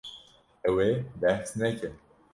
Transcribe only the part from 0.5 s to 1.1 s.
Ew ê